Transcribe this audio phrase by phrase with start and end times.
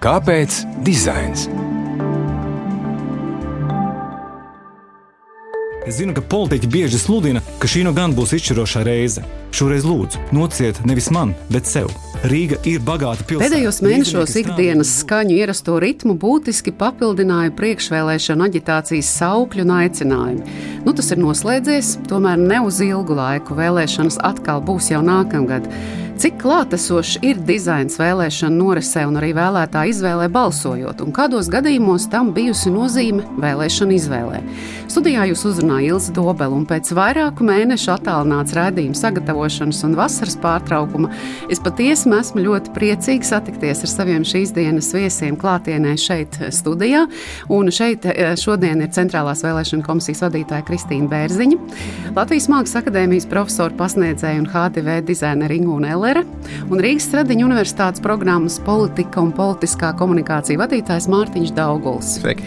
[0.00, 1.42] Kāpēc dizains?
[5.84, 9.26] Es zinu, ka politiķi bieži sludina, ka šī nu gan būs izšķirošā reize.
[9.52, 11.92] Šoreiz lūdzu, nociet nevis man, bet sev.
[12.32, 13.44] Rīga ir bagāta pilsēta.
[13.44, 20.60] Pēdējos mēnešos ikdienas skaņu ierasto ritmu būtiski papildināja priekšvēlēšana aģitācijas saukļu un aicinājumi.
[20.88, 23.60] Nu, tas ir noslēdzies, tomēr ne uz ilgu laiku.
[23.60, 25.68] Vēlēšanas atkal būs jau nākamgad.
[26.20, 32.34] Cik klātesošs ir dizains vēlēšana norisē un arī vēlētāja izvēlē balsojot, un kādos gadījumos tam
[32.36, 34.40] bijusi nozīme vēlēšana izvēlē?
[34.92, 41.08] Studijā jūs uzrunāja Ilza Dobela, un pēc vairāku mēnešu attālināts raidījuma sagatavošanas un vasaras pārtraukuma
[41.48, 47.06] es patiesi esmu ļoti priecīga satikties ar saviem šīs dienas viesiem klātienē šeit studijā.
[47.48, 51.60] Un šeit eh, šodien ir Centrālās vēlēšana komisijas vadītāja Kristīna Bērziņa,
[52.12, 56.09] Latvijas Mākslas akadēmijas profesora pasniedzēja un HTV dizainera Ingūna Eller.
[56.10, 56.24] Bauere
[56.70, 62.16] un Rīgas Stradiņa Universitātes programmas politika un politiskā komunikācija vadītājs Mārtiņš Dauguls.
[62.18, 62.46] Sveiki.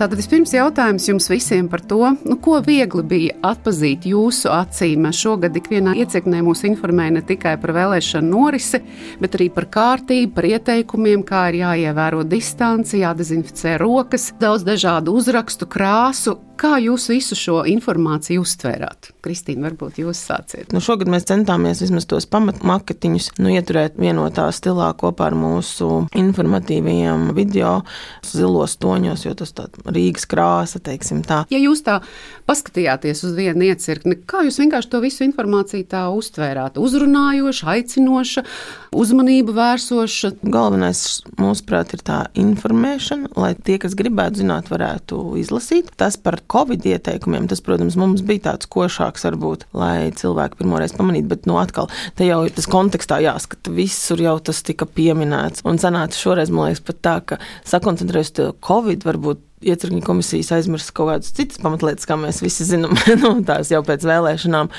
[0.00, 5.04] Tātad vispirms jautājums jums visiem par to, nu, ko viegli bija atpazīt jūsu acīm.
[5.12, 8.80] Šogad ikvienā iecirknē mūs informēja ne tikai par vēlēšanu norisi,
[9.20, 15.68] bet arī par kārtību, par ieteikumiem, kā ir jāievēro distanci, jādezinficē rokas, daudz dažādu uzrakstu,
[15.68, 16.38] krāsu.
[16.62, 19.08] Kā jūs visu šo informāciju uztvērāt?
[19.24, 20.68] Kristīna, varbūt jūs sāciet.
[20.70, 27.32] Nu, šogad mēs centāmies vismaz tos pamatmaketiņus nu, ieturēt vienotā stilā kopā ar mūsu informatīvajiem
[27.34, 27.80] video
[28.26, 31.40] zilos toņos, jo tas tāds Rīgas krāsa, teiksim tā.
[31.50, 31.96] Ja jūs tā
[32.46, 36.78] paskatījāties uz vienu iecirkni, kā jūs vienkārši to visu informāciju tā uztvērāt?
[36.78, 38.46] Uzrunājoša, aicinoša,
[39.02, 40.32] uzmanību vērsoša?
[40.46, 41.02] Galvenais,
[41.42, 45.90] mūsuprāt, ir tā informēšana, lai tie, kas gribētu zināt, varētu izlasīt.
[45.98, 51.30] Tas par Covid ieteikumiem, tas, protams, mums bija tāds košāks, varbūt, lai cilvēki pirmoreiz pamanītu,
[51.30, 55.64] bet, nu, atkal, te jau ir tas kontekstā jāskata, visur jau tas tika pieminēts.
[55.68, 60.92] Un sanāca šoreiz, man liekas, pat tā, ka sakoncentrējas to Covid, varbūt iecirkņu komisijas aizmirst
[60.96, 64.70] kaut kādas citas pamatlietas, kā mēs visi zinām, nu, tās jau pēc vēlēšanām.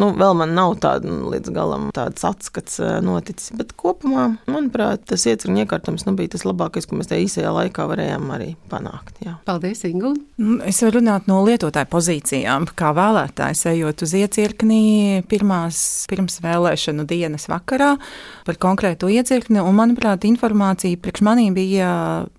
[0.00, 5.04] Nu, vēl man nav tāda nu, līdz galam tāds atskats eh, noticis, bet kopumā, manuprāt,
[5.10, 9.16] tas iecirkņu iekārtums nu, bija tas labākais, ko mēs tajā īsajā laikā varējām arī panākt.
[9.24, 9.36] Jā.
[9.48, 10.14] Paldies, Ingu!
[10.40, 14.80] Nu, es varu runāt no lietotāju pozīcijām, kā vēlētājs ejot uz iecirkni
[15.30, 17.94] pirmās pirms vēlēšanu dienas vakarā
[18.46, 21.90] par konkrētu iecirkni, un, manuprāt, informācija priekš manī bija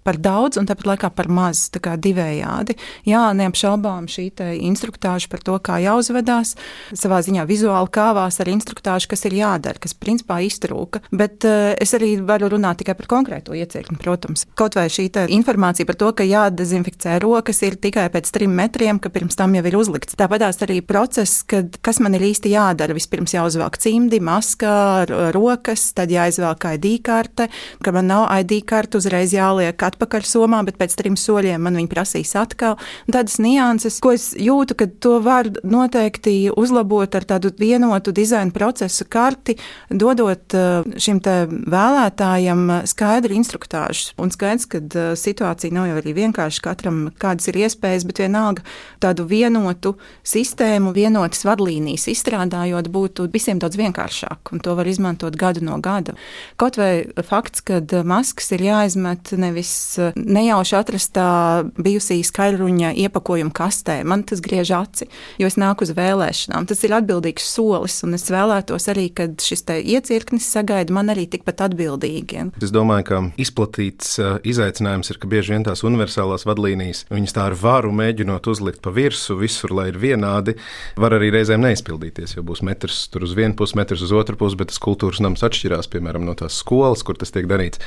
[0.06, 1.68] par daudz un tāpat laikā par maz.
[1.74, 2.78] Tā kā divējādi.
[3.10, 4.30] Jā, neapšaubām šī
[4.62, 6.56] instruktāža par to, kā jāuzvedās,
[6.98, 11.04] savā ziņā vizuāli kāvās ar instruktāžu, kas ir jādara, kas principā iztrūka.
[11.12, 14.46] Bet uh, es arī varu runāt tikai par konkrēto iecirkni, protams.
[14.60, 19.12] Kaut vai šī informācija par to, ka jādezinficē rokas ir tikai pēc trim metriem, ka
[19.14, 20.16] pirms tam jau ir uzlikts.
[20.20, 22.96] Tāpat arī process, kad kas man ir īsti jādara.
[22.98, 27.50] Vispirms jāuzvelk cimdi, maskā, rokas, tad jāizvelk ID karte.
[27.84, 31.92] Kad man nav ID karte, uzreiz jāliek atpakaļ somā, bet pēc trim soļiem man viņa
[31.92, 32.78] prasīs atkal.
[33.12, 39.06] Tādas nianses, ko es jūtu, ka to var noteikti uzlabot ar tādu vienotu dizaina procesu
[39.10, 39.58] karti,
[39.90, 44.16] dodot eh, šim vēlētājam skaidru instruktāžu.
[44.22, 48.66] Un skaidrs, ka eh, situācija nav jau arī vienkārši katram, kādas ir iespējas, bet vienalga
[49.04, 49.96] tādu vienotu
[50.28, 56.16] sistēmu, vienotas vadlīnijas izstrādājot, būtu visiem daudz vienkāršāk, un to var izmantot gadu no gada.
[56.62, 59.74] Kaut vai fakts, ka maskas ir jāizmet nevis
[60.16, 61.30] nejauši atrastā
[61.78, 64.02] bijusī skaļruņa iepakojuma kastē.
[64.08, 65.08] Man tas griež aci,
[65.42, 66.68] jo es nāku uz vēlēšanām.
[66.70, 71.66] Tas ir atbildīgs solis, un es vēlētos arī, ka šis iecirknis sagaida man arī tikpat
[71.70, 72.48] atbildīgi.
[72.64, 77.48] Es domāju, ka izplatīts uh, izaicinājums ir, ka bieži vien tās universālās vadlīnijas, viņas tā
[77.52, 80.58] ar varu mēģinot uzlikt pa virsmu visur, lai ir vienādi,
[81.00, 84.60] var arī reizēm neizpildīties, jo būs metrs tur uz vienu pusi, metrs uz otru pusi,
[84.60, 87.82] bet tas kultūras nams atšķirās, piemēram, no tās skolas, kur tas tiek darīts.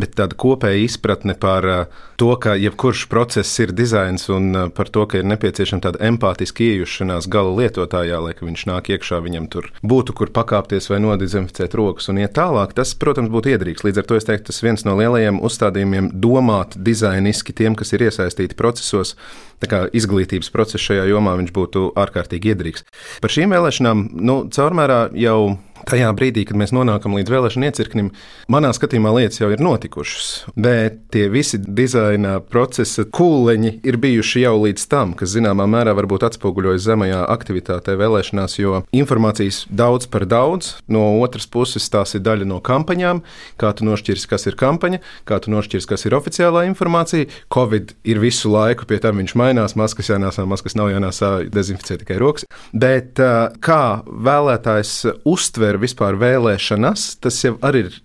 [0.00, 4.88] Bet tāda kopēja izpratne par uh, to, ka jebkurš process ir dizains un uh, par
[4.88, 9.68] to, ka ir nepieciešama tāda empātiska iejušanās gala lietotājā, lai viņš nāk iekšā, viņam tur
[9.82, 12.72] būtu kur pakāpties vai nodezinficēt rokas un iet tālāk.
[12.78, 13.84] Tas, protams, būtu iedrīgs.
[13.84, 18.08] Līdz ar to es teiktu, tas viens no lielajiem uzstādījumiem domāt dizainiski tiem, kas ir
[18.08, 19.16] iesaistīti procesos.
[19.58, 22.84] Tā kā izglītības process šajā jomā viņš būtu ārkārtīgi iedrīgs.
[23.22, 25.58] Par šīm vēlēšanām, nu, caurmērā jau
[25.88, 28.10] tajā brīdī, kad mēs nonākam līdz vēlēšanu iecirknim,
[28.50, 30.28] manā skatījumā lietas jau ir notikušas.
[30.58, 36.26] Bet tie visi dizaina procesa kūleņi ir bijuši jau līdz tam, kas zināmā mērā varbūt
[36.28, 40.74] atspoguļojas zemajā aktivitātē vēlēšanās, jo informācijas daudz par daudz.
[40.88, 43.22] No otras puses, tās ir daļa no kampaņām.
[43.60, 47.28] Kā tu nošķirsi, kas ir kampaņa, kā tu nošķirsi, kas ir oficiālā informācija.
[47.54, 52.18] Covid ir visu laiku, pie tam viņš mainās, maskas jānēsā, maskas nav jānēsā, dezinficē tikai
[52.22, 52.48] rokas.
[52.72, 53.20] Bet
[53.64, 54.94] kā vēlētājs
[55.28, 57.98] uztver vispār vēlēšanas, tas jau arī ir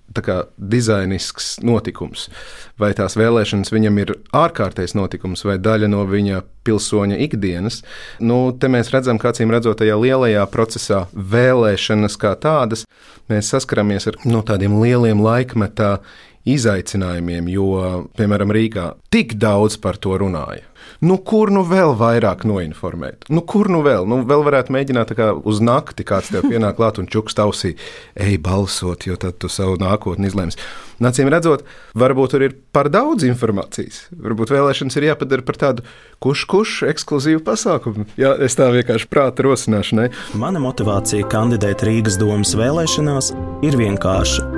[0.58, 2.28] dizainisks notikums,
[2.78, 7.82] vai tās vēlēšanas viņam ir ārkārtējs notikums vai daļa no viņa pilsoņa ikdienas.
[8.20, 12.86] Nu, te mēs redzam, ka acīm redzot, tajā lielajā procesā vēlēšanas kā tādas,
[13.32, 15.98] mēs saskaramies ar no tādiem lieliem laikmetā
[16.50, 17.72] izaicinājumiem, jo,
[18.18, 20.66] piemēram, Rīgā tik daudz par to runāja.
[21.04, 23.28] Nu, kur nu vēl vairāk noinformēt?
[23.32, 24.06] Nu, kur nu vēl?
[24.08, 27.74] Nu, vēl varētu mēģināt kā uz nakti, kāds tev pienāk klāt un čuks tausī,
[28.16, 30.60] ej balsot, jo tad tu savu nākotni izlems.
[31.04, 31.66] Nācīm redzot,
[32.00, 34.06] varbūt tur ir par daudz informācijas.
[34.16, 35.88] Varbūt vēlēšanas ir jāpadara par tādu
[36.24, 38.08] kurš ekskluzīvu pasākumu.
[38.20, 40.12] Jā, es tā vienkārši prāta rosināšanai.
[40.40, 43.34] Mana motivācija kandidēt Rīgas domas vēlēšanās
[43.68, 44.53] ir vienkārša.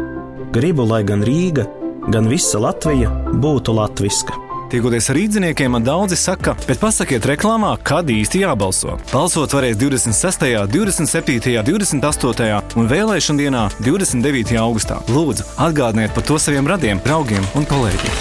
[0.56, 1.66] Gribu, lai gan Rīga,
[2.07, 3.10] gan visa Latvija
[3.44, 4.38] būtu latviska.
[4.72, 8.96] Tiekoties ar rīzniekiem, man daudzi saka, bet pasakiet reklāmā, kad īsti jābalso.
[9.12, 12.78] Balsot varēs 26., 27., 28.
[12.80, 14.56] un vēlēšana dienā 29.
[14.62, 15.02] augustā.
[15.12, 18.16] Lūdzu, atgādiniet par to saviem radiem, draugiem un kolēģiem.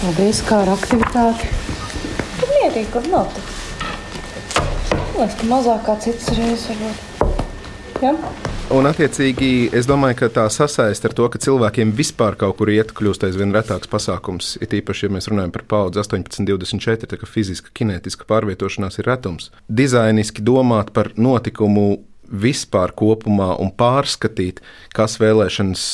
[0.00, 1.52] Paldies, kā ar aktivitāti.
[2.40, 3.54] Tur mierīgi, kur notiek.
[5.14, 8.02] Liekas, ka mazāk kā citas reizes varbūt.
[8.02, 8.16] Ja?
[8.66, 12.90] Un, attiecīgi, es domāju, ka tā sasaiste ar to, ka cilvēkiem vispār kaut kur iet,
[12.98, 14.56] kļūst aizvien retāks pasākums.
[14.58, 19.06] It īpaši, ja mēs runājam par paudzi 18, 24, tā kā fiziska, kinētiska pārvietošanās ir
[19.06, 19.52] retums.
[19.70, 24.58] Dizainiski domāt par notikumu vispār kopumā un pārskatīt,
[24.98, 25.86] kas vēlēšanas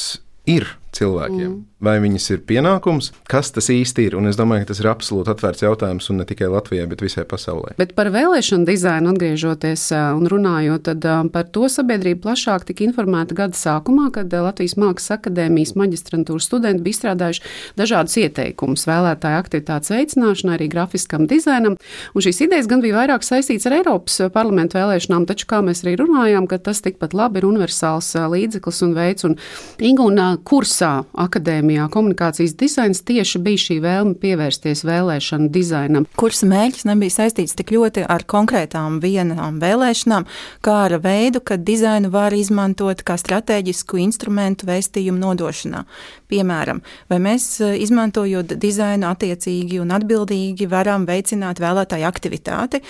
[0.48, 1.50] ir cilvēkiem.
[1.50, 1.60] Mm.
[1.82, 4.14] Vai viņas ir pienākums, kas tas īsti ir?
[4.14, 7.24] Un es domāju, ka tas ir absolūti atvērts jautājums un ne tikai Latvijai, bet visai
[7.26, 7.72] pasaulē.
[7.80, 13.58] Bet par vēlēšanu dizainu atgriežoties un runājot, tad par to sabiedrība plašāk tika informēta gada
[13.58, 17.42] sākumā, kad Latvijas Mākslas akadēmijas maģistrantūras studenti bija izstrādājuši
[17.80, 21.74] dažādus ieteikumus vēlētāju aktivitātes veicināšanai, arī grafiskam dizainam.
[22.14, 25.96] Un šīs idejas gan bija vairāk saistīts ar Eiropas parlamentu vēlēšanām, taču, kā mēs arī
[26.04, 29.26] runājām, ka tas tikpat labi ir universāls līdzeklis un veids.
[29.26, 29.38] Un
[29.82, 36.06] Ingūna kurs kursā akadēmijā komunikācijas dizains tieši bija šī vēlme pievērsties vēlēšanu dizainam.
[36.18, 40.26] Kursa mērķis nebija saistīts tik ļoti ar konkrētām vienām vēlēšanām,
[40.60, 45.84] kā ar veidu, ka dizainu var izmantot kā strateģisku instrumentu vēstījumu nodošanā.
[46.32, 46.80] Piemēram,
[47.12, 52.80] vai mēs e, izmantojot dizainu attiecīgi un atbildīgi varam veicināt vēlētāju aktivitāti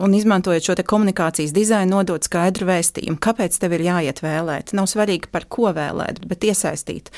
[0.00, 4.74] un izmantojot šo komunikācijas dizainu nodot skaidru vēstījumu, kāpēc tev ir jāiet vēlēt.
[4.76, 7.08] Nav svarīgi, par ko vēlēt, bet iesaistīt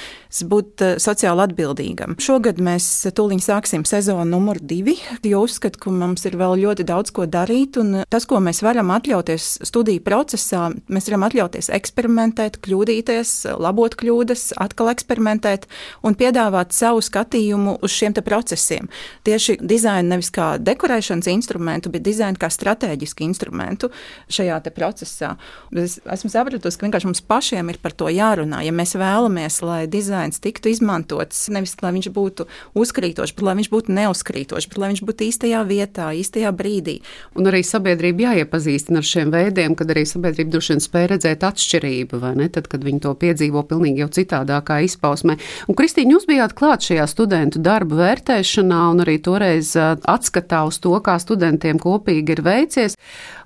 [0.53, 2.17] būt eh, sociāli atbildīgam.
[2.23, 2.87] Šogad mēs
[3.17, 4.95] tūlīt sāksim sezonu numur divi,
[5.27, 7.81] jo uzskatu, ka mums ir vēl ļoti daudz ko darīt.
[8.13, 14.93] Tas, ko mēs varam atļauties studiju procesā, mēs varam atļauties eksperimentēt, kļūdīties, labot kļūdas, atkal
[14.93, 15.69] eksperimentēt
[16.03, 18.89] un piedāvāt savu skatījumu uz šiem procesiem.
[19.25, 23.89] Tieši dizainu nevis kā dekorēšanas instrumentu, bet dizainu kā strateģisku instrumentu
[24.33, 25.37] šajā procesā.
[25.73, 28.61] Es esmu sapratusi, ka vienkārši mums pašiem ir par to jārunā.
[28.67, 32.47] Ja mēs vēlamies, lai dizains tiktu izmantots nevis lai viņš būtu
[32.79, 36.99] uzkrītošs, bet lai viņš būtu neuzkrītošs, bet lai viņš būtu īstajā vietā, īstajā brīdī.
[37.39, 42.21] Un arī sabiedrība jāiepazīstina ar šiem veidiem, kad arī sabiedrība droši vien spēj redzēt atšķirību,
[42.23, 42.49] vai ne?
[42.53, 45.39] Tad, kad viņi to piedzīvo pilnīgi jau citādākā izpausmē.
[45.69, 50.95] Un, Kristīna, jūs bijāt klāt šajā studentu darbu vērtēšanā un arī toreiz atskatā uz to,
[51.05, 52.97] kā studentiem kopīgi ir veicies.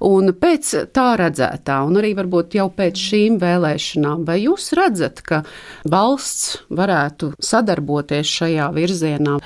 [0.07, 5.43] Un pēc tā redzētā, un arī varbūt jau pēc šīm vēlēšanām, vai jūs redzat, ka
[5.89, 9.37] valsts varētu sadarboties šajā virzienā.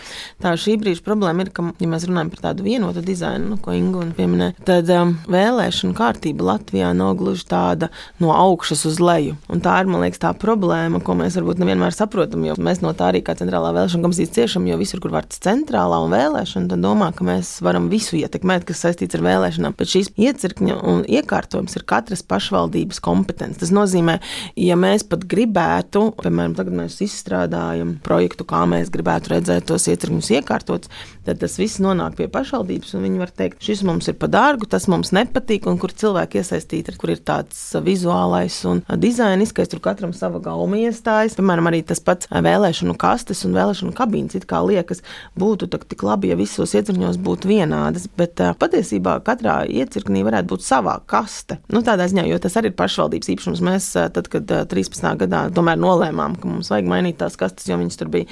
[0.43, 3.75] Tā šī brīža problēma ir, ka, ja mēs runājam par tādu vienotu dizainu, nu, ko
[3.75, 7.91] Inga pieminēja, tad um, vēlēšana kārtība Latvijā nav gluži tāda
[8.23, 9.37] no augšas uz leju.
[9.51, 12.93] Un tā ir, man liekas, tā problēma, ko mēs varbūt nevienmēr saprotam, jo mēs no
[12.97, 16.85] tā arī kā centrālā vēlēšana komisija ciešam, jo visur, kur vārds centrālā un vēlēšana, tad
[16.85, 19.77] domā, ka mēs varam visu ietekmēt, kas saistīts ar vēlēšanām.
[19.79, 23.61] Bet šīs iecirkņa un iekārtojums ir katras pašvaldības kompetence.
[23.63, 24.19] Tas nozīmē,
[24.61, 30.31] ja mēs pat gribētu, piemēram, tagad mēs izstrādājam projektu, kā mēs gribētu redzēt tos ietekmes
[30.39, 30.91] iekārtotus,
[31.27, 32.97] tad tas viss nonāk pie pašvaldības.
[33.01, 36.97] Viņi var teikt, šis mums ir par dārgu, tas mums nepatīk, un kur cilvēki iesaistīti,
[37.01, 41.37] kur ir tāds vizuālais un dizainiskais, tur katram sava gauma iestājas.
[41.39, 44.37] Piemēram, arī tas pats vēlēšanu kastes un vēlēšanu kabīnes.
[44.39, 45.05] It kā liekas,
[45.39, 50.99] būtu tik labi, ja visos iecirkņos būtu vienādas, bet patiesībā katrā iecirknī varētu būt savā
[51.11, 51.61] kaste.
[51.73, 53.65] Nu, tādā ziņā, jo tas arī ir pašvaldības īpašums.
[53.65, 55.09] Mēs, tad, kad 13.
[55.25, 58.29] gadā tomēr nolēmām, ka mums vajag mainīt tās kastes, jo viņas tur bija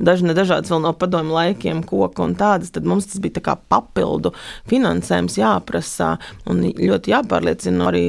[0.00, 2.72] daži dažādas vēl no padomu laikiem, koku un tādas.
[2.74, 4.32] Tad mums tas bija kā papildu
[4.70, 6.14] finansējums jāprasa
[6.50, 8.04] un ļoti jāpārliecina arī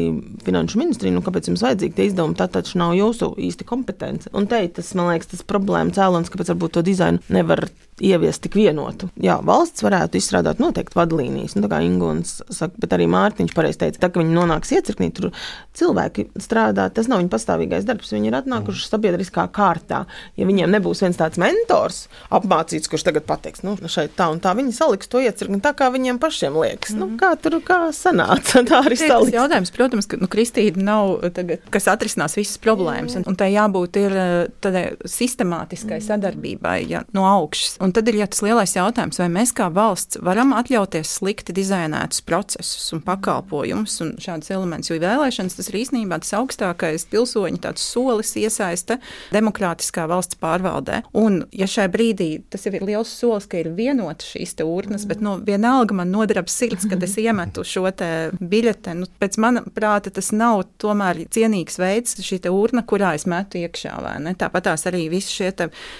[0.45, 2.37] finanšu ministriju, nu, kāpēc jums vajadzīgi tie izdevumi.
[2.39, 4.31] Tā taču nav jūsu īsti kompetence.
[4.37, 7.65] Un te tas, man liekas, tas problēma cēlonis, kāpēc varbūt to dizainu nevar
[8.01, 9.09] ieviest tik vienotu.
[9.21, 13.81] Jā, valsts varētu izstrādāt noteikti vadlīnijas, nu, tā kā Ingūns saka, bet arī Mārtiņš pareizi
[13.83, 15.29] teica, tā, ka viņi nonāks iecirknī, tur
[15.77, 20.03] cilvēki strādā, tas nav viņu pastāvīgais darbs, viņi ir atnākuši sabiedriskā kārtā.
[20.39, 22.03] Ja viņiem nebūs viens tāds mentors,
[22.33, 25.91] apmācīts, kurš tagad pateiks, nu, šeit tā un tā, viņi saliks to iecirkni tā, kā
[25.93, 26.95] viņiem pašiem liekas.
[26.95, 27.01] Mm.
[27.01, 29.35] Nu, kā tur kā sanāca, tā arī saliks.
[29.35, 34.01] Jautājums, protams, ka nu, Kristīna nav tagad, kas atrisinās visas problēmas, un, un tai jābūt
[34.01, 34.17] ir
[34.63, 36.07] tādai sistemātiskai mm.
[36.07, 37.77] sadarbībai ja, no augšas.
[37.83, 42.23] Un tad ir ja, tas lielais jautājums, vai mēs kā valsts varam atļauties slikti dizainētus
[42.27, 48.33] procesus un pakalpojumus un šādus elementus, jo vēlēšanas tas ir īstenībā tas augstākais pilsoņu solis
[48.39, 48.97] iesaista
[49.33, 51.01] demokrātiskā valsts pārvaldē.
[51.17, 55.37] Un, ja šai brīdī tas ir liels solis, ka ir vienota šīs urnas, bet nu,
[55.45, 59.07] vienalga man nodarab sirds, kad es iemetu šo biļetenu.
[59.21, 63.97] Pēc mana prāta tas nav tomēr cienīgs veids, šī urna, kurā es metu iekšā.
[64.39, 65.51] Tāpat tās arī visi šie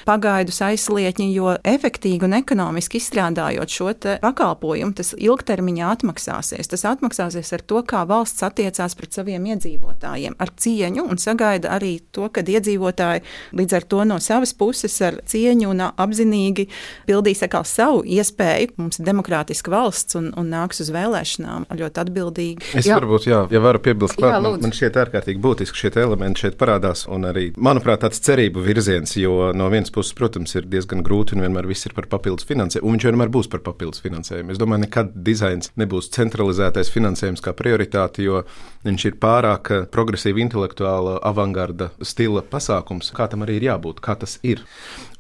[0.08, 3.90] pagaidus aizlietņi, jo efektīgi un ekonomiski izstrādājot šo
[4.22, 6.70] pakalpojumu, tas ilgtermiņā atmaksāsies.
[6.72, 11.98] Tas atmaksāsies ar to, kā valsts attiecās pret saviem iedzīvotājiem, ar cieņu un sagaida arī
[12.14, 13.24] to, ka iedzīvotāji
[13.58, 16.68] līdz ar to no savas puses ar cieņu un apzinīgi
[17.10, 18.76] pildīs savu iespēju.
[18.80, 22.72] Mums ir demokrātiska valsts un, un nāks uz vēlēšanām ļoti atbildīgi.
[22.78, 22.98] Es jā.
[23.00, 27.06] varbūt, jā, ja varu piebilst, jā, man, man šķiet ārkārtīgi būtiski šie elementi šeit parādās
[27.12, 31.46] un arī, manuprāt, tāds cerību virziens, jo no vienas puses, protams, ir diezgan grūti un
[31.46, 34.54] vienmēr viss ir par papildus finansējumu, un viņš vienmēr būs par papildus finansējumu.
[34.54, 38.44] Es domāju, nekad dizains nebūs centralizētais finansējums kā prioritāte, jo
[38.86, 44.38] viņš ir pārāk progresīva, intelektuāla, avangarda stila pasākums, kā tam arī ir jābūt, kā tas
[44.48, 44.64] ir.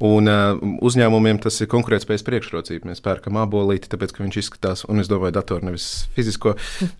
[0.01, 2.89] Un uh, uzņēmumiem tas ir konkurētspējas priekšrocība.
[2.89, 6.55] Mēs pērkam abolīti, tāpēc, ka viņš izskatās, un es domāju, datoru nevis fizisko,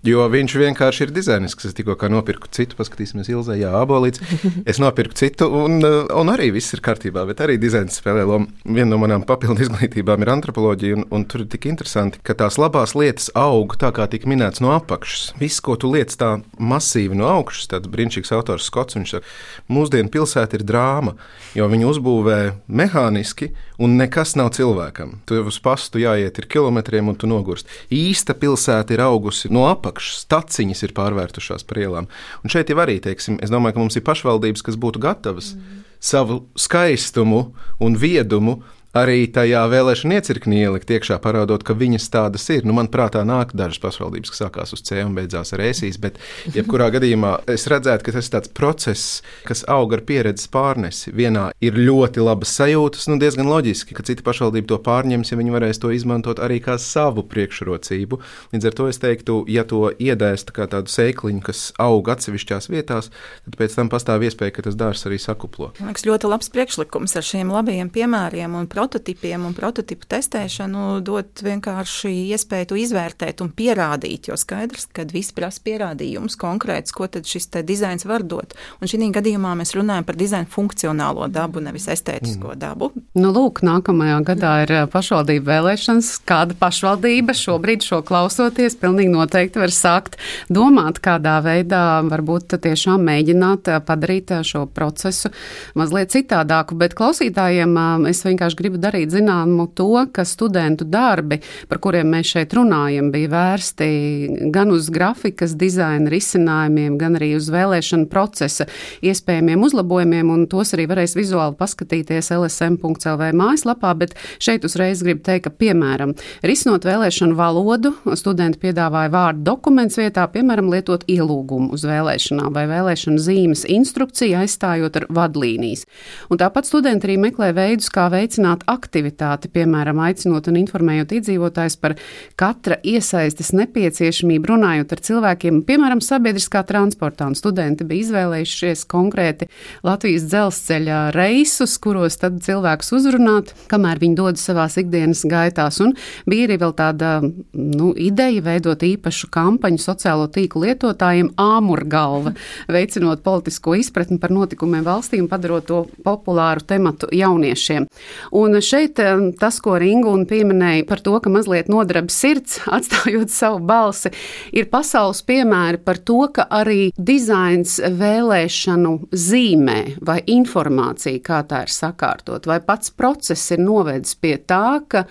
[0.06, 1.66] jo viņš vienkārši ir dizainisks.
[1.66, 4.22] Es tikko nopirku citu, paskatīsimies, Ilzē, jā, abolīts.
[4.70, 8.52] Es nopirku citu, un, un arī viss ir kārtībā, bet arī dizains spēlē lomu.
[8.68, 12.60] Viena no manām papildu izglītībām ir antropoloģija, un, un tur ir tik interesanti, ka tās
[12.62, 15.32] labās lietas aug tā, kā tika minēts no apakšas.
[15.40, 19.32] Viss, ko tu liec tā masīvi no augšas, tāds brīnišķīgs autors Skots, viņš saka,
[19.72, 21.16] mūsdienu pilsēta ir drāma,
[21.58, 25.18] jo viņi uzbūvē mehāniski, un nekas nav cilvēkam.
[25.26, 27.70] Tu jau uz pastu jāiet ir kilometriem, un tu nogurst.
[27.94, 32.12] Īsta pilsēta ir augusi no apakšas, staciņas ir pārvērtušās par ielām.
[32.44, 35.82] Un šeit jau arī, teiksim, es domāju, ka mums ir pašvaldības, kas būtu gatavas mm.
[36.12, 37.48] savu skaistumu
[37.82, 38.60] un viedumu
[38.98, 42.66] arī tajā vēlēšana iecirknī ielikt iekšā, parādot, ka viņas tādas ir.
[42.68, 46.20] Nu, man prātā nāk dažas pašvaldības, kas sākās uz C un beidzās ar ēsīs, bet
[46.56, 51.14] jebkurā gadījumā es redzētu, ka tas ir tāds process, kas aug ar pieredzes pārnesi.
[51.16, 55.56] Vienā ir ļoti labas sajūtas, nu diezgan loģiski, ka cita pašvaldība to pārņems, ja viņi
[55.56, 58.20] varēs to izmantot arī kā savu priekšrocību.
[58.52, 63.12] Līdz ar to es teiktu, ja to iedēst kā tādu sēkliņu, kas aug atsevišķās vietās,
[63.48, 65.72] tad pēc tam pastāv iespēja, ka tas dārsts arī sakuplo.
[65.80, 71.44] Man liekas, ļoti labs priekšlikums ar šiem labajiem piemēriem un prototipiem un prototipu testēšanu dot
[71.46, 74.32] vienkārši iespēju izvērtēt un pierādīt.
[74.32, 78.56] Jo skaidrs, ka viss prasa pierādījumus konkrēts, ko tad šis dizains var dot.
[78.82, 82.60] Un šī gadījumā mēs runājam par dizaina funkcionālo dabu, nevis estētisko mm.
[82.62, 82.90] dabu.
[83.18, 86.12] Nu, lūk, nākamajā gadā ir pašvaldību vēlēšanas.
[86.26, 90.18] Kāda pašvaldība šobrīd šo klausoties, pilnīgi noteikti var sākt
[90.50, 95.30] domāt, kādā veidā varbūt tiešām mēģināt padarīt šo procesu
[95.78, 96.78] mazliet citādāku.
[96.80, 97.78] Bet klausītājiem
[98.10, 103.12] es vienkārši gribu gribu darīt zināmu to, ka studentu darbi, par kuriem mēs šeit runājam,
[103.12, 108.68] bija vērsti gan uz grafikas dizaina risinājumiem, gan arī uz vēlēšanu procesa
[109.04, 115.50] iespējamiem uzlabojumiem, un tos arī varēs vizuāli paskatīties lsm.lv mājaslapā, bet šeit uzreiz gribu teikt,
[115.50, 116.14] ka, piemēram,
[116.46, 123.20] risinot vēlēšanu valodu, studenti piedāvāja vārdu dokuments vietā, piemēram, lietot ielūgumu uz vēlēšanām vai vēlēšanu
[123.20, 125.88] zīmes instrukciju aizstājot ar vadlīnijas.
[126.32, 131.78] Un tāpat studenti arī meklē veidus, kā veicināt veicināt aktivitāti, piemēram, aicinot un informējot iedzīvotājus
[131.80, 131.96] par
[132.36, 137.28] katra iesaistes nepieciešamību, runājot ar cilvēkiem, piemēram, sabiedriskā transportā.
[137.28, 139.48] Un studenti bija izvēlējušies konkrēti
[139.84, 145.80] Latvijas dzelzceļa reisus, kuros tad cilvēkus uzrunāt, kamēr viņi dodas savās ikdienas gaitās.
[145.82, 152.34] Un bija arī vēl tāda nu, ideja veidot īpašu kampaņu sociālo tīklu lietotājiem āmurgalva,
[152.72, 157.88] veicinot politisko izpratni par notikumiem valstī un padarot to populāru tematu jauniešiem.
[158.32, 159.00] Un Un šeit
[159.40, 164.12] tas, ko Ringūna pieminēja par to, ka mazliet nodarbi sirds, atstājot savu balsi,
[164.52, 171.72] ir pasaules piemēri par to, ka arī dizains vēlēšanu zīmē vai informācija, kā tā ir
[171.72, 175.06] sakārtot, vai pats process ir novedis pie tā, ka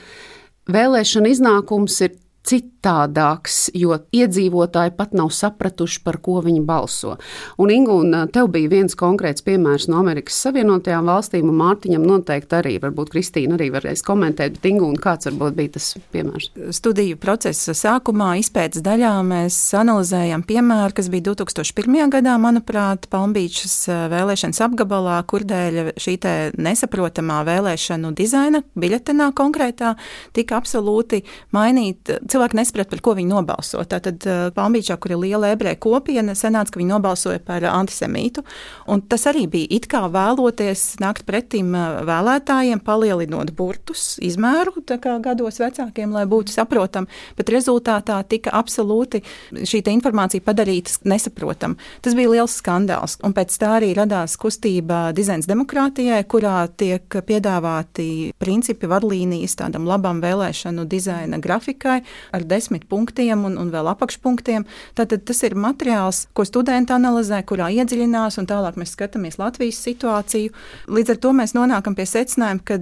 [0.69, 2.19] vēlēšana iznākums ir
[2.51, 7.17] citādāks, jo iedzīvotāji pat nav sapratuši, par ko viņi balso.
[7.61, 12.59] Un, Ingu, un tev bija viens konkrēts piemērs no Amerikas Savienotajām valstīm, un Mārtiņam noteikti
[12.59, 16.51] arī, varbūt Kristīna arī varēs komentēt, bet Ingu, kāds varbūt bija tas piemērs?
[16.81, 22.01] Studiju procesa sākumā, izpētes daļā mēs analizējam piemēru, kas bija 2001.
[22.17, 23.77] gadā, manuprāt, Palmbīčas
[24.13, 26.17] vēlēšanas apgabalā, kur dēļ šī
[26.61, 29.95] nesaprotamā vēlēšanu dizaina biļetenā konkrētā
[30.37, 31.23] tika absolūti
[31.55, 33.83] mainīta cilvēki nesaprata, par ko viņi nobalso.
[33.85, 38.45] Tātad eh, Palmīčā, kur ir liela ebreju kopiena, sanāca, ka viņi nobalsoja par antisemītu.
[38.89, 44.73] Un tas arī bija it kā vēloties nākt pretim eh, vēlētājiem, palielinot burtus, izmēru
[45.21, 51.77] gados vecākiem, lai būtu saprotami, bet rezultātā tika absolūti šī informācija padarīta nesaprotama.
[52.01, 53.19] Tas bija liels skandāls.
[53.27, 60.23] Un pēc tā arī radās kustība dizains demokrātijai, kurā tiek piedāvāti principi, vadlīnijas tādam labam
[60.23, 62.01] vēlēšanu dizaina grafikai,
[62.37, 64.67] ar desmit punktiem un, un vēl apakšpunktiem.
[64.99, 70.55] Tātad tas ir materiāls, ko studenti analizē, kurā iedziļinās, un tālāk mēs skatāmies Latvijas situāciju.
[70.91, 72.81] Līdz ar to mēs nonākam pie secinājuma, ka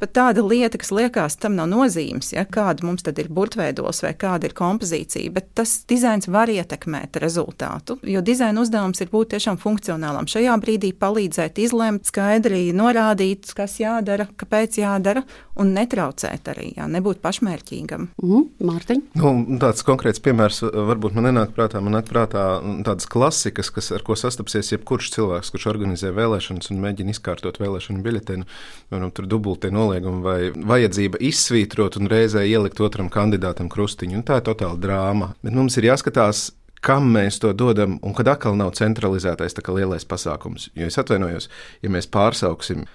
[0.00, 4.12] pat tāda lieta, kas liekas, tam nav nozīmes, ja, kāda mums tad ir burtveidos vai
[4.18, 9.60] kāda ir kompozīcija, bet tas dizains var ietekmēt rezultātu, jo dizaina uzdevums ir būt tiešām
[9.62, 10.28] funkcionālam.
[10.30, 15.24] Šajā brīdī palīdzēt izlemt, skaidri norādīt, kas jādara, kāpēc jādara,
[15.56, 18.10] un netraucēt arī, jā, nebūt pašmērķīgam.
[18.20, 19.02] Mm, Mārtiņ?
[19.16, 22.44] Nu, tāds konkrēts piemērs varbūt man nenāk prātā, man nāk prātā
[22.86, 28.04] tādas klasikas, kas, ar ko sastapsies jebkurš cilvēks, kurš organizē vēlēšanas un mēģina izkārtot vēlēšanu
[28.04, 28.48] biļetenu,
[28.90, 34.18] piemēram, tur dubultie noliegumi vai vajadzība izsvītrot un reizē ielikt otram kandidātam krustiņu.
[34.18, 35.34] Un tā ir totāla drāma.
[35.44, 36.48] Bet mums ir jāskatās,
[36.86, 40.70] kam mēs to dodam, un kad atkal nav centralizētais lielais pasākums.
[40.76, 41.50] Jo es atvainojos,
[41.82, 42.86] ja mēs pārsauksim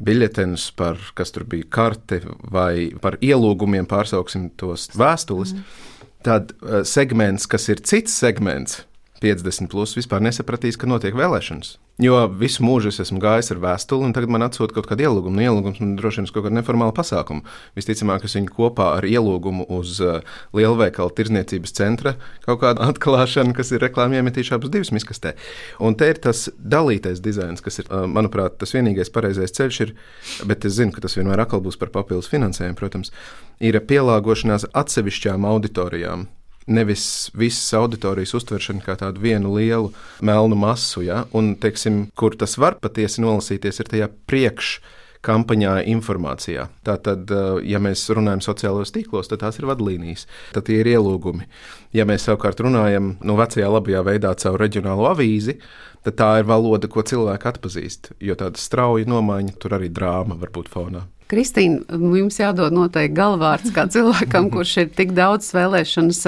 [0.00, 6.06] biļetenus par, kas tur bija karte vai par ielūgumiem, pārsauksim tos vēstules, mm.
[6.24, 8.80] tad uh, segments, kas ir cits segments,
[9.20, 11.74] 50 plus, vispār nesapratīs, ka notiek vēlēšanas.
[12.00, 15.36] Jo visu mūžu es esmu gājis ar vēstuli, un tagad man atsūta kaut kāda ielūguma.
[15.36, 17.44] Nu, ielūgums man droši vien uz kaut kādu neformālu pasākumu.
[17.76, 20.24] Visticamāk, es viņu kopā ar ielūgumu uz uh,
[20.56, 22.14] lielveikala tirzniecības centra
[22.46, 25.34] kaut kādu atklāšanu, kas ir reklāmā iemetījuši abas divas miskastē.
[25.84, 29.94] Un te ir tas dalītais dizains, kas ir, uh, manuprāt, tas vienīgais pareizais ceļš, ir,
[30.48, 33.12] bet es zinu, ka tas vienmēr atkal būs par papildus finansējumu, protams,
[33.60, 36.30] ir pielāgošanās atsevišķām auditorijām
[36.70, 37.04] nevis
[37.34, 39.90] visas auditorijas uztveršana kā tādu vienu lielu
[40.22, 41.24] melnu masu, ja?
[41.36, 46.66] un, teiksim, kur tas var patiesi nolasīties, ir tajā priekšā kampaņā informācijā.
[46.86, 51.44] Tātad, eh, ja mēs runājam sociālajos tīklos, tad tās ir vadlīnijas, tad tie ir ielūgumi.
[51.92, 55.58] Ja mēs savukārt runājam no nu, vecajā labajā veidā caur reģionālo avīzi,
[56.06, 58.12] tad tā ir valoda, ko cilvēki atpazīst.
[58.24, 61.04] Jo tāda strauja nomaiņa, tur arī drāma var būt fonā.
[61.30, 61.84] Kristīna,
[62.16, 66.24] jums jādod noteikti galvārds kā cilvēkam, kurš ir tik daudz vēlēšanas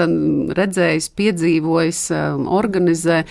[0.59, 2.05] redzējis, piedzīvojis,
[2.61, 3.23] organizē.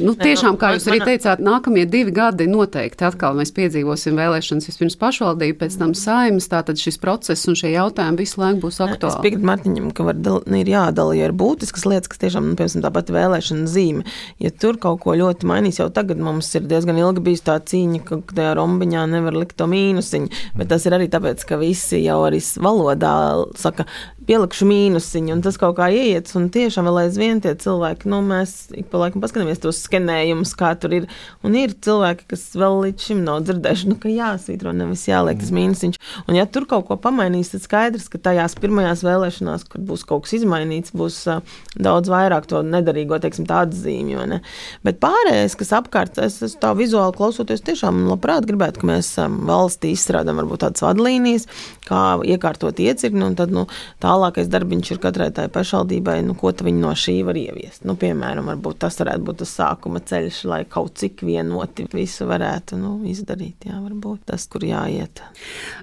[0.00, 4.96] Nu, tiešām, kā jūs arī teicāt, nākamie divi gadi noteikti atkal mēs piedzīvosim vēlēšanas vispirms
[5.00, 6.48] pašvaldību, pēc tam saimas.
[6.50, 9.12] Tātad šis process un šie jautājumi visu laiku būs aktuāli.
[9.12, 10.18] Es piekrītu Martiņam, ka var,
[10.58, 14.04] ir jādala, ja ir būtiskas lietas, kas tiešām, nu, piemēram, tāpat vēlēšana zīme.
[14.42, 18.02] Ja tur kaut ko ļoti mainīs, jau tagad mums ir diezgan ilgi bijis tā cīņa,
[18.08, 22.20] ka tajā rombiņā nevar likt to mīnusiņu, bet tas ir arī tāpēc, ka visi jau
[22.26, 23.14] arī valodā
[23.60, 23.86] saka,
[24.28, 28.54] pielikšu mīnusiņu, un tas kaut kā ieiet, un tiešām vēl aizvien tie cilvēki, nu, mēs
[28.76, 31.08] ik pa laikam paskatāmies tos skenējumus, kā tur ir,
[31.44, 35.52] un ir cilvēki, kas vēl līdz šim nav dzirdējuši, nu, ka jāsvītro, nevis jāliek tas
[35.54, 40.06] mīnusiņš, un ja tur kaut ko pamainīs, tad skaidrs, ka tajās pirmajās vēlēšanās, kad būs
[40.08, 41.44] kaut kas izmainīts, būs uh,
[41.76, 44.40] daudz vairāk to nedarīgo, teiksim, tādu zīmju, ne?
[44.86, 49.42] bet pārējais, kas apkārt, es, es tā vizuāli klausoties, tiešām labprāt gribētu, ka mēs um,
[49.48, 51.48] valstī izstrādājam varbūt tādas vadlīnijas,
[51.84, 53.66] kā iekārtot iecirkni, un tad, nu,
[54.02, 57.84] tā tālākais darbiņš ir katrai tai pašvaldībai, nu, ko viņi no šī var ieviest.
[57.88, 62.94] Nu, piemēram, tas varētu būt tas sākuma ceļš, lai kaut cik vienoti visu varētu nu,
[63.10, 63.66] izdarīt.
[63.68, 65.22] Jā, varbūt tas, kur jāiet.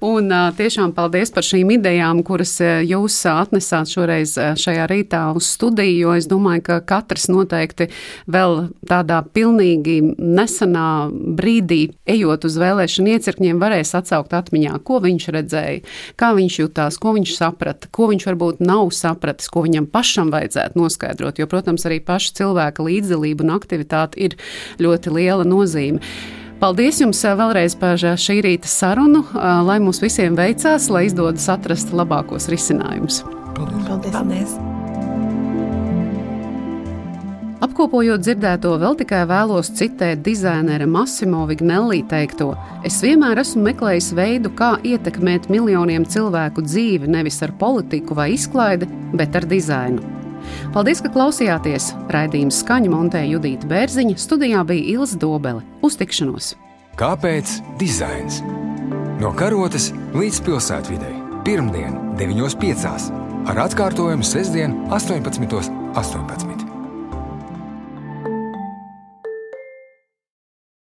[0.05, 2.55] Un tiešām paldies par šīm idejām, kuras
[2.87, 7.89] jūs atnesāt šoreiz šajā rītā uz studiju, jo es domāju, ka katrs noteikti
[8.31, 15.83] vēl tādā pilnīgi nesenā brīdī, ejot uz vēlēšanu iecirkņiem, varēs atsaukt atmiņā, ko viņš redzēja,
[16.19, 20.31] kā viņš jutās, ko viņš saprata, ko viņš viņš varbūt nav sapratis, ko viņam pašam
[20.33, 21.39] vajadzētu noskaidrot.
[21.41, 24.37] Jo, protams, arī paša cilvēka līdzdalība un aktivitāte ir
[24.79, 26.01] ļoti liela nozīme.
[26.61, 29.23] Paldies jums vēlreiz par šī rīta sarunu,
[29.65, 33.23] lai mums visiem veicās, lai izdodas atrast labākos risinājumus.
[33.57, 33.87] Paldies!
[33.89, 34.13] Paldies.
[34.13, 35.00] Paldies.
[37.61, 42.55] Apkopojot dzirdēto, vēl tikai vēlos citēt dizainera Massimo Vignelli teikto:
[42.87, 48.89] Es vienmēr esmu meklējis veidu, kā ietekmēt miljoniem cilvēku dzīvi nevis ar politiku vai izklaidi,
[49.13, 50.01] bet ar dizainu.
[50.73, 51.91] Paldies, ka klausījāties!
[52.09, 55.61] Raidījuma skaņu montēja Judita Bērziņa, studijā bija Ilza Dobele.
[55.85, 56.55] Uz tikšanos!
[56.97, 58.41] Kāpēc dizains?
[59.21, 61.13] No karotes līdz pilsētvidē.
[61.45, 63.11] Pirmdien, 9.5.
[63.53, 65.81] ar atkārtojumu sestdien, 18.18.
[65.95, 66.50] 18.